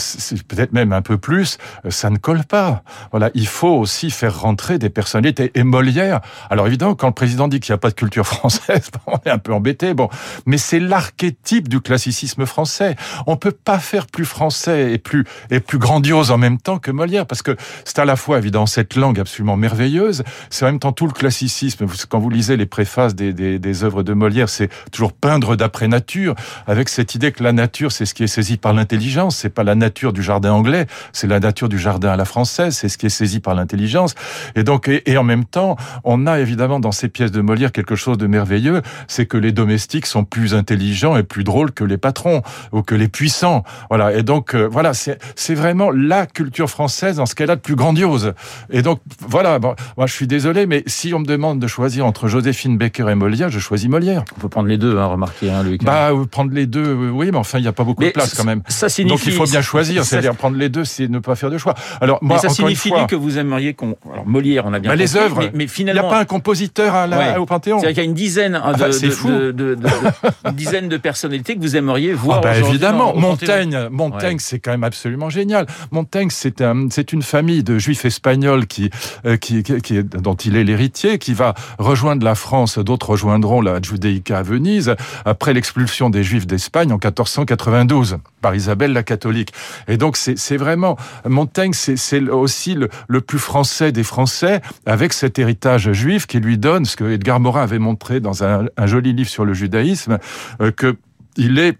peut-être 0.47 0.73
même 0.73 0.93
un 0.93 1.01
peu 1.01 1.17
plus, 1.17 1.57
euh, 1.85 1.91
ça 1.91 2.09
ne 2.09 2.17
colle 2.17 2.43
pas. 2.43 2.83
Voilà, 3.11 3.29
il 3.33 3.47
faut 3.47 3.75
aussi 3.75 4.11
faire 4.11 4.39
rentrer 4.39 4.79
des 4.79 4.89
personnalités. 4.89 5.51
Et 5.55 5.63
Molière, 5.63 6.21
alors 6.49 6.67
évidemment, 6.67 6.95
quand 6.95 7.07
le 7.07 7.13
président 7.13 7.47
dit 7.47 7.59
qu'il 7.59 7.73
n'y 7.73 7.75
a 7.75 7.79
pas 7.79 7.89
de 7.89 7.95
culture 7.95 8.25
française, 8.27 8.89
on 9.07 9.17
est 9.25 9.29
un 9.29 9.37
peu 9.37 9.53
embêté, 9.53 9.93
bon, 9.93 10.09
mais 10.45 10.57
c'est 10.57 10.79
l'archétype 10.79 11.67
du 11.67 11.81
classicisme 11.81 12.45
français. 12.45 12.95
On 13.27 13.37
peut 13.37 13.51
pas 13.51 13.79
faire 13.79 14.07
plus 14.07 14.25
français 14.25 14.93
et 14.93 14.97
plus 14.97 15.25
et 15.49 15.59
plus 15.59 15.77
grandiose 15.77 16.31
en 16.31 16.37
même 16.37 16.59
temps 16.59 16.79
que 16.79 16.91
Molière, 16.91 17.25
parce 17.25 17.41
que 17.41 17.55
c'est 17.83 17.99
à 17.99 18.05
la 18.05 18.15
fois 18.15 18.37
évidemment 18.37 18.65
cette 18.65 18.84
cette 18.85 18.97
langue 18.97 19.19
absolument 19.19 19.57
merveilleuse. 19.57 20.23
C'est 20.51 20.63
en 20.63 20.67
même 20.67 20.79
temps 20.79 20.91
tout 20.91 21.07
le 21.07 21.11
classicisme. 21.11 21.87
Quand 22.07 22.19
vous 22.19 22.29
lisez 22.29 22.55
les 22.55 22.67
préfaces 22.67 23.15
des, 23.15 23.83
œuvres 23.83 24.03
de 24.03 24.13
Molière, 24.13 24.47
c'est 24.47 24.69
toujours 24.91 25.11
peindre 25.11 25.55
d'après 25.55 25.87
nature, 25.87 26.35
avec 26.67 26.87
cette 26.87 27.15
idée 27.15 27.31
que 27.31 27.43
la 27.43 27.51
nature, 27.51 27.91
c'est 27.91 28.05
ce 28.05 28.13
qui 28.13 28.23
est 28.23 28.27
saisi 28.27 28.57
par 28.57 28.73
l'intelligence. 28.73 29.37
C'est 29.37 29.49
pas 29.49 29.63
la 29.63 29.73
nature 29.73 30.13
du 30.13 30.21
jardin 30.21 30.51
anglais, 30.51 30.85
c'est 31.13 31.25
la 31.25 31.39
nature 31.39 31.67
du 31.67 31.79
jardin 31.79 32.09
à 32.09 32.15
la 32.15 32.25
française. 32.25 32.77
C'est 32.77 32.87
ce 32.87 32.99
qui 32.99 33.07
est 33.07 33.09
saisi 33.09 33.39
par 33.39 33.55
l'intelligence. 33.55 34.13
Et 34.55 34.63
donc, 34.63 34.87
et, 34.87 35.09
et 35.09 35.17
en 35.17 35.23
même 35.23 35.45
temps, 35.45 35.77
on 36.03 36.27
a 36.27 36.39
évidemment 36.39 36.79
dans 36.79 36.91
ces 36.91 37.07
pièces 37.07 37.31
de 37.31 37.41
Molière 37.41 37.71
quelque 37.71 37.95
chose 37.95 38.19
de 38.19 38.27
merveilleux, 38.27 38.83
c'est 39.07 39.25
que 39.25 39.37
les 39.37 39.51
domestiques 39.51 40.05
sont 40.05 40.25
plus 40.25 40.53
intelligents 40.53 41.17
et 41.17 41.23
plus 41.23 41.43
drôles 41.43 41.71
que 41.71 41.83
les 41.83 41.97
patrons 41.97 42.43
ou 42.71 42.83
que 42.83 42.93
les 42.93 43.07
puissants. 43.07 43.63
Voilà. 43.89 44.13
Et 44.13 44.21
donc, 44.21 44.53
euh, 44.53 44.67
voilà, 44.71 44.93
c'est 44.93 45.55
vraiment 45.55 45.89
la 45.89 46.27
culture 46.27 46.69
française 46.69 47.15
dans 47.15 47.25
ce 47.25 47.33
qu'elle 47.33 47.49
a 47.49 47.55
de 47.55 47.61
plus 47.61 47.75
grandiose. 47.75 48.33
Et 48.75 48.81
donc, 48.81 48.99
voilà, 49.25 49.57
bon, 49.57 49.73
moi 49.95 50.05
je 50.05 50.13
suis 50.13 50.27
désolé, 50.27 50.65
mais 50.65 50.83
si 50.85 51.13
on 51.13 51.19
me 51.19 51.25
demande 51.25 51.59
de 51.59 51.67
choisir 51.67 52.05
entre 52.05 52.27
Joséphine 52.27 52.77
Baker 52.77 53.09
et 53.09 53.15
Molière, 53.15 53.49
je 53.49 53.59
choisis 53.59 53.87
Molière. 53.87 54.25
On 54.35 54.41
peut 54.41 54.49
prendre 54.49 54.67
les 54.67 54.77
deux, 54.77 54.97
hein, 54.97 55.05
remarquez, 55.05 55.49
hein, 55.49 55.63
Luc. 55.63 55.81
Bah, 55.81 56.11
prendre 56.29 56.51
les 56.53 56.65
deux, 56.65 56.93
oui, 56.93 57.29
mais 57.31 57.37
enfin, 57.37 57.57
il 57.59 57.61
n'y 57.61 57.69
a 57.69 57.71
pas 57.71 57.85
beaucoup 57.85 58.03
de 58.03 58.09
place 58.09 58.33
quand 58.33 58.43
même. 58.43 58.63
Ça 58.67 58.89
signifie... 58.89 59.15
Donc 59.15 59.25
il 59.27 59.31
faut 59.31 59.49
bien 59.49 59.61
choisir, 59.61 60.03
c'est-à-dire 60.03 60.35
prendre 60.35 60.57
les 60.57 60.67
deux, 60.67 60.83
c'est 60.83 61.07
ne 61.07 61.19
pas 61.19 61.35
faire 61.35 61.49
de 61.49 61.57
choix. 61.57 61.73
Alors, 62.01 62.19
moi, 62.21 62.35
mais 62.35 62.41
ça 62.41 62.53
signifie 62.53 62.91
que 63.07 63.15
vous 63.15 63.37
aimeriez 63.37 63.73
qu'on... 63.75 63.95
Alors, 64.11 64.27
Molière, 64.27 64.65
on 64.65 64.73
a 64.73 64.79
bien 64.79 64.91
bah, 64.91 64.97
les 64.97 65.15
œuvres, 65.15 65.49
mais, 65.53 65.67
finalement... 65.67 66.01
Il 66.01 66.03
n'y 66.03 66.09
a 66.09 66.11
pas 66.11 66.19
un 66.19 66.25
compositeur 66.25 66.93
à 66.95 67.07
au 67.39 67.45
Panthéon. 67.45 67.79
C'est-à-dire 67.79 67.95
qu'il 67.95 68.03
y 68.03 68.07
a 68.07 68.09
une 68.09 68.13
dizaine 68.13 68.59
ah, 68.61 68.73
bah, 68.73 68.89
de, 68.89 69.51
de, 69.51 69.75
de, 69.75 70.87
de 70.89 70.97
personnalités 70.97 71.55
que 71.55 71.61
vous 71.61 71.77
aimeriez 71.77 72.11
voir 72.11 72.39
ah, 72.39 72.41
bah, 72.41 72.57
Évidemment, 72.57 73.15
Montaigne, 73.15 73.87
Montaigne, 73.89 74.39
c'est 74.39 74.59
quand 74.59 74.71
même 74.71 74.83
absolument 74.83 75.29
génial. 75.29 75.65
Montaigne, 75.91 76.27
c'est 76.29 76.59
un, 76.59 76.87
c'est 76.89 77.13
une 77.13 77.21
famille 77.21 77.63
de 77.63 77.77
juifs 77.77 78.03
espagnols 78.03 78.64
qui, 78.65 78.89
euh, 79.25 79.37
qui, 79.37 79.63
qui, 79.63 80.03
dont 80.03 80.35
il 80.35 80.55
est 80.55 80.63
l'héritier, 80.63 81.17
qui 81.17 81.33
va 81.33 81.53
rejoindre 81.77 82.23
la 82.23 82.35
France. 82.35 82.77
D'autres 82.79 83.11
rejoindront 83.11 83.61
la 83.61 83.81
Judéica 83.81 84.39
à 84.39 84.43
Venise 84.43 84.95
après 85.25 85.53
l'expulsion 85.53 86.09
des 86.09 86.23
Juifs 86.23 86.47
d'Espagne 86.47 86.91
en 86.91 86.95
1492 86.95 88.17
par 88.41 88.55
Isabelle 88.55 88.93
la 88.93 89.03
catholique. 89.03 89.53
Et 89.87 89.97
donc 89.97 90.17
c'est 90.17 90.57
vraiment 90.57 90.97
Montaigne, 91.27 91.73
c'est 91.73 92.21
aussi 92.29 92.75
le, 92.75 93.21
plus 93.21 93.39
français 93.39 93.91
des 93.91 94.03
Français 94.03 94.61
avec 94.85 95.13
cet 95.13 95.39
héritage 95.39 95.91
juif 95.93 96.27
qui 96.27 96.39
lui 96.39 96.57
donne 96.57 96.85
ce 96.85 96.95
que 96.95 97.05
Edgar 97.05 97.39
Morin 97.39 97.63
avait 97.63 97.79
montré 97.79 98.19
dans 98.19 98.43
un, 98.43 98.65
un 98.77 98.85
joli 98.85 99.13
livre 99.13 99.29
sur 99.29 99.45
le 99.45 99.53
judaïsme, 99.53 100.19
euh, 100.61 100.71
que 100.71 100.95
il 101.37 101.59
est 101.59 101.77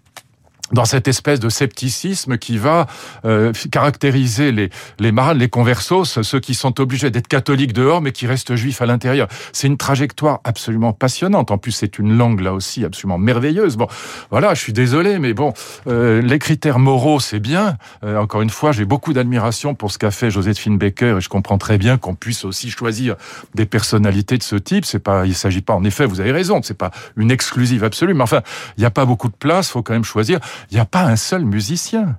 dans 0.72 0.84
cette 0.84 1.08
espèce 1.08 1.40
de 1.40 1.48
scepticisme 1.48 2.38
qui 2.38 2.58
va 2.58 2.86
euh, 3.24 3.52
caractériser 3.70 4.52
les, 4.52 4.70
les 4.98 5.12
marades, 5.12 5.38
les 5.38 5.48
conversos, 5.48 6.20
ceux 6.22 6.40
qui 6.40 6.54
sont 6.54 6.80
obligés 6.80 7.10
d'être 7.10 7.28
catholiques 7.28 7.72
dehors, 7.72 8.00
mais 8.00 8.12
qui 8.12 8.26
restent 8.26 8.56
juifs 8.56 8.82
à 8.82 8.86
l'intérieur. 8.86 9.28
C'est 9.52 9.68
une 9.68 9.76
trajectoire 9.76 10.40
absolument 10.44 10.92
passionnante. 10.92 11.50
En 11.50 11.58
plus, 11.58 11.72
c'est 11.72 11.98
une 11.98 12.16
langue, 12.16 12.40
là 12.40 12.52
aussi, 12.52 12.84
absolument 12.84 13.18
merveilleuse. 13.18 13.76
Bon, 13.76 13.86
voilà, 14.30 14.54
je 14.54 14.60
suis 14.60 14.72
désolé, 14.72 15.18
mais 15.18 15.34
bon, 15.34 15.52
euh, 15.86 16.20
les 16.20 16.38
critères 16.38 16.78
moraux, 16.78 17.20
c'est 17.20 17.40
bien. 17.40 17.76
Euh, 18.04 18.18
encore 18.18 18.42
une 18.42 18.50
fois, 18.50 18.72
j'ai 18.72 18.84
beaucoup 18.84 19.12
d'admiration 19.12 19.74
pour 19.74 19.92
ce 19.92 19.98
qu'a 19.98 20.10
fait 20.10 20.30
Joséphine 20.30 20.78
Baker, 20.78 21.16
et 21.18 21.20
je 21.20 21.28
comprends 21.28 21.58
très 21.58 21.78
bien 21.78 21.96
qu'on 21.98 22.14
puisse 22.14 22.44
aussi 22.44 22.70
choisir 22.70 23.16
des 23.54 23.66
personnalités 23.66 24.38
de 24.38 24.42
ce 24.42 24.56
type. 24.56 24.84
C'est 24.84 24.98
pas, 24.98 25.26
il 25.26 25.34
s'agit 25.34 25.62
pas, 25.62 25.74
en 25.74 25.84
effet, 25.84 26.06
vous 26.06 26.20
avez 26.20 26.32
raison, 26.32 26.60
c'est 26.62 26.76
pas 26.76 26.90
une 27.16 27.30
exclusive 27.30 27.84
absolue, 27.84 28.14
mais 28.14 28.22
enfin, 28.22 28.42
il 28.76 28.80
n'y 28.80 28.86
a 28.86 28.90
pas 28.90 29.04
beaucoup 29.04 29.28
de 29.28 29.36
place, 29.36 29.70
faut 29.70 29.82
quand 29.82 29.92
même 29.92 30.04
choisir. 30.04 30.40
Il 30.70 30.74
n'y 30.74 30.80
a 30.80 30.84
pas 30.84 31.02
un 31.02 31.16
seul 31.16 31.44
musicien. 31.44 32.18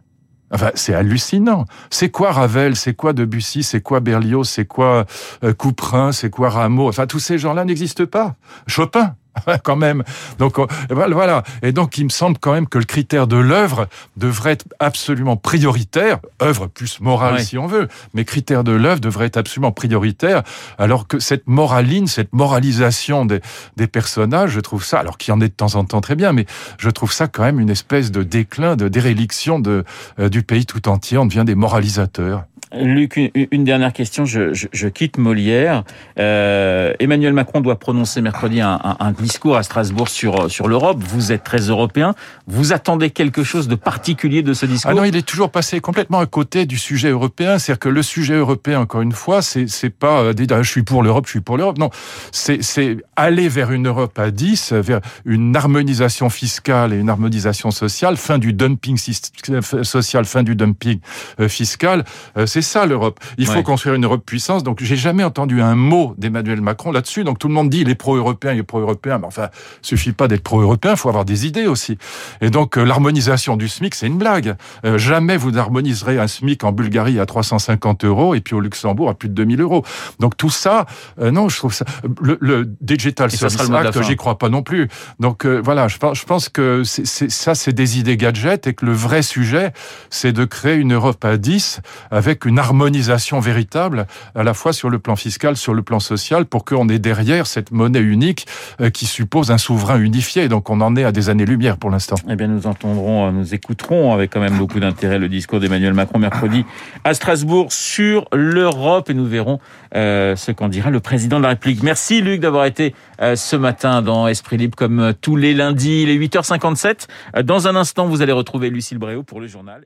Enfin, 0.51 0.71
c'est 0.75 0.93
hallucinant. 0.93 1.65
C'est 1.89 2.09
quoi 2.09 2.31
Ravel? 2.31 2.75
C'est 2.75 2.93
quoi 2.93 3.13
Debussy? 3.13 3.63
C'est 3.63 3.81
quoi 3.81 3.99
Berlioz? 3.99 4.47
C'est 4.47 4.65
quoi 4.65 5.05
euh, 5.43 5.53
Couperin? 5.53 6.11
C'est 6.13 6.29
quoi 6.29 6.49
Rameau? 6.49 6.87
Enfin, 6.87 7.05
tous 7.05 7.19
ces 7.19 7.37
gens-là 7.37 7.65
n'existent 7.65 8.05
pas. 8.05 8.35
Chopin 8.65 9.15
quand 9.63 9.75
même. 9.75 10.03
Donc 10.39 10.55
voilà. 10.89 11.43
Et 11.61 11.71
donc 11.71 11.97
il 11.97 12.05
me 12.05 12.09
semble 12.09 12.37
quand 12.39 12.53
même 12.53 12.67
que 12.67 12.77
le 12.77 12.85
critère 12.85 13.27
de 13.27 13.37
l'œuvre 13.37 13.87
devrait 14.15 14.51
être 14.51 14.65
absolument 14.79 15.37
prioritaire. 15.37 16.19
œuvre 16.41 16.67
plus 16.67 16.99
morale 16.99 17.41
si 17.41 17.57
on 17.57 17.67
veut, 17.67 17.87
mais 18.13 18.25
critère 18.25 18.63
de 18.63 18.71
l'œuvre 18.71 18.99
devrait 18.99 19.25
être 19.25 19.37
absolument 19.37 19.71
prioritaire. 19.71 20.43
Alors 20.77 21.07
que 21.07 21.19
cette 21.19 21.47
moraline, 21.47 22.07
cette 22.07 22.33
moralisation 22.33 23.25
des, 23.25 23.41
des 23.75 23.87
personnages, 23.87 24.51
je 24.51 24.59
trouve 24.59 24.83
ça, 24.83 24.99
alors 24.99 25.17
qu'il 25.17 25.33
y 25.33 25.37
en 25.37 25.41
est 25.41 25.49
de 25.49 25.53
temps 25.53 25.75
en 25.75 25.85
temps 25.85 26.01
très 26.01 26.15
bien, 26.15 26.33
mais 26.33 26.45
je 26.77 26.89
trouve 26.89 27.11
ça 27.11 27.27
quand 27.27 27.43
même 27.43 27.59
une 27.59 27.69
espèce 27.69 28.11
de 28.11 28.23
déclin, 28.23 28.75
de 28.75 28.87
déréliction 28.87 29.59
de, 29.59 29.83
euh, 30.19 30.29
du 30.29 30.43
pays 30.43 30.65
tout 30.65 30.87
entier. 30.89 31.17
On 31.17 31.25
devient 31.25 31.43
des 31.45 31.55
moralisateurs. 31.55 32.43
Luc, 32.73 33.15
une, 33.15 33.63
dernière 33.63 33.93
question. 33.93 34.25
Je, 34.25 34.53
je, 34.53 34.67
je 34.73 34.87
quitte 34.89 35.17
Molière. 35.17 35.83
Euh, 36.19 36.93
Emmanuel 36.99 37.31
Macron 37.31 37.61
doit 37.61 37.79
prononcer 37.79 38.21
mercredi 38.21 38.59
un, 38.59 38.79
un, 38.83 38.97
un 38.99 39.11
discours 39.27 39.57
à 39.57 39.63
Strasbourg 39.63 40.07
sur 40.07 40.49
sur 40.49 40.67
l'Europe. 40.67 40.99
Vous 41.01 41.31
êtes 41.33 41.43
très 41.43 41.59
européen. 41.59 42.15
Vous 42.47 42.71
attendez 42.71 43.09
quelque 43.09 43.43
chose 43.43 43.67
de 43.67 43.75
particulier 43.75 44.41
de 44.41 44.53
ce 44.53 44.65
discours? 44.65 44.91
Ah 44.91 44.93
non, 44.93 45.03
il 45.03 45.15
est 45.17 45.27
toujours 45.27 45.51
passé 45.51 45.81
complètement 45.81 46.19
à 46.19 46.25
côté 46.25 46.65
du 46.65 46.77
sujet 46.77 47.09
européen. 47.09 47.59
C'est-à-dire 47.59 47.79
que 47.79 47.89
le 47.89 48.03
sujet 48.03 48.35
européen, 48.35 48.79
encore 48.79 49.01
une 49.01 49.11
fois, 49.11 49.41
c'est 49.41 49.67
c'est 49.67 49.89
pas 49.89 50.21
euh, 50.21 50.33
dire 50.33 50.63
je 50.63 50.69
suis 50.69 50.83
pour 50.83 51.03
l'Europe, 51.03 51.25
je 51.25 51.31
suis 51.31 51.41
pour 51.41 51.57
l'Europe. 51.57 51.77
Non, 51.77 51.89
c'est 52.31 52.63
c'est 52.63 52.97
aller 53.17 53.49
vers 53.49 53.71
une 53.71 53.87
Europe 53.87 54.17
à 54.17 54.31
10, 54.31 54.71
vers 54.71 55.01
une 55.25 55.55
harmonisation 55.55 56.29
fiscale 56.29 56.93
et 56.93 56.97
une 56.97 57.09
harmonisation 57.09 57.71
sociale, 57.71 58.15
fin 58.15 58.37
du 58.37 58.53
dumping 58.53 58.97
social, 58.97 60.23
fin 60.25 60.43
du 60.43 60.55
dumping 60.55 60.99
euh, 61.41 61.49
fiscal. 61.49 62.05
C'est 62.45 62.61
ça 62.61 62.85
l'Europe. 62.85 63.19
Il 63.37 63.45
faut 63.45 63.63
construire 63.63 63.95
une 63.95 64.05
Europe 64.05 64.25
puissance. 64.25 64.63
Donc 64.63 64.81
j'ai 64.81 64.95
jamais 64.95 65.23
entendu 65.25 65.61
un 65.61 65.75
mot 65.75 66.15
d'Emmanuel 66.17 66.61
Macron 66.61 66.91
là-dessus. 66.91 67.23
Donc 67.25 67.39
tout 67.39 67.49
le 67.49 67.53
monde 67.53 67.69
dit 67.69 67.81
il 67.81 67.89
est 67.89 67.95
pro-européen, 67.95 68.53
il 68.53 68.59
est 68.59 68.63
pro-européen. 68.63 69.16
Mais 69.17 69.27
enfin, 69.27 69.49
suffit 69.81 70.11
pas 70.11 70.27
d'être 70.27 70.43
pro-européen, 70.43 70.91
il 70.91 70.97
faut 70.97 71.09
avoir 71.09 71.25
des 71.25 71.45
idées 71.45 71.67
aussi. 71.67 71.97
Et 72.41 72.49
donc 72.49 72.77
euh, 72.77 72.83
l'harmonisation 72.83 73.57
du 73.57 73.67
SMIC, 73.67 73.95
c'est 73.95 74.07
une 74.07 74.17
blague. 74.17 74.55
Euh, 74.85 74.97
jamais 74.97 75.37
vous 75.37 75.51
n'harmoniserez 75.51 76.19
un 76.19 76.27
SMIC 76.27 76.63
en 76.63 76.71
Bulgarie 76.71 77.19
à 77.19 77.25
350 77.25 78.05
euros 78.05 78.35
et 78.35 78.41
puis 78.41 78.55
au 78.55 78.59
Luxembourg 78.59 79.09
à 79.09 79.13
plus 79.13 79.29
de 79.29 79.33
2000 79.33 79.61
euros. 79.61 79.83
Donc 80.19 80.37
tout 80.37 80.49
ça, 80.49 80.85
euh, 81.19 81.31
non, 81.31 81.49
je 81.49 81.57
trouve 81.57 81.73
ça. 81.73 81.85
Le, 82.21 82.65
Digital 82.81 83.31
Service 83.31 83.69
Act, 83.69 84.01
j'y 84.03 84.15
crois 84.15 84.37
pas 84.37 84.49
non 84.49 84.61
plus. 84.61 84.87
Donc 85.19 85.45
voilà, 85.45 85.87
je 85.87 85.97
pense, 85.97 86.19
je 86.19 86.25
pense 86.25 86.49
que 86.49 86.83
c'est, 86.83 87.29
ça, 87.29 87.55
c'est 87.55 87.73
des 87.73 87.99
idées 87.99 88.17
gadgets 88.17 88.67
et 88.67 88.73
que 88.73 88.85
le 88.85 88.93
vrai 88.93 89.21
sujet, 89.21 89.73
c'est 90.09 90.31
de 90.31 90.45
créer 90.45 90.75
une 90.75 90.93
Europe 90.93 91.23
à 91.23 91.37
10 91.37 91.81
avec 92.11 92.45
une 92.45 92.59
harmonisation 92.59 93.39
véritable, 93.39 94.07
à 94.35 94.43
la 94.43 94.53
fois 94.53 94.73
sur 94.73 94.89
le 94.89 94.99
plan 94.99 95.15
fiscal, 95.15 95.57
sur 95.57 95.73
le 95.73 95.81
plan 95.81 95.99
social, 95.99 96.45
pour 96.45 96.65
qu'on 96.65 96.89
ait 96.89 96.99
derrière 96.99 97.47
cette 97.47 97.71
monnaie 97.71 97.99
unique 97.99 98.47
euh, 98.81 98.89
qui 99.07 99.13
suppose 99.13 99.51
un 99.51 99.57
souverain 99.57 99.99
unifié. 99.99 100.49
Donc 100.49 100.69
on 100.69 100.81
en 100.81 100.95
est 100.95 101.03
à 101.03 101.11
des 101.11 101.29
années-lumière 101.29 101.77
pour 101.77 101.89
l'instant. 101.89 102.15
Eh 102.29 102.35
bien, 102.35 102.47
nous 102.47 102.67
entendrons, 102.67 103.27
euh, 103.27 103.31
nous 103.31 103.53
écouterons 103.53 104.13
avec 104.13 104.31
quand 104.31 104.39
même 104.39 104.57
beaucoup 104.57 104.79
d'intérêt 104.79 105.17
le 105.17 105.29
discours 105.29 105.59
d'Emmanuel 105.59 105.93
Macron 105.93 106.19
mercredi 106.19 106.65
à 107.03 107.13
Strasbourg 107.13 107.71
sur 107.71 108.27
l'Europe 108.33 109.09
et 109.09 109.13
nous 109.13 109.25
verrons 109.25 109.59
euh, 109.95 110.35
ce 110.35 110.51
qu'en 110.51 110.67
dira 110.67 110.89
le 110.89 110.99
président 110.99 111.37
de 111.37 111.43
la 111.43 111.49
République. 111.49 111.83
Merci 111.83 112.21
Luc 112.21 112.41
d'avoir 112.41 112.65
été 112.65 112.93
ce 113.19 113.55
matin 113.55 114.01
dans 114.01 114.27
Esprit 114.27 114.57
Libre 114.57 114.75
comme 114.75 115.13
tous 115.21 115.35
les 115.35 115.53
lundis. 115.53 116.03
Il 116.03 116.09
est 116.09 116.17
8h57. 116.17 117.07
Dans 117.43 117.67
un 117.67 117.75
instant, 117.75 118.05
vous 118.05 118.21
allez 118.21 118.31
retrouver 118.31 118.69
Lucille 118.69 118.97
Bréau 118.97 119.23
pour 119.23 119.39
le 119.39 119.47
journal. 119.47 119.85